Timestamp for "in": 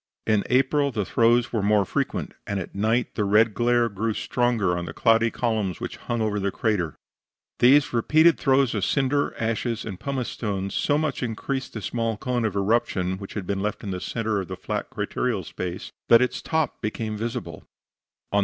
0.25-0.43, 13.83-13.91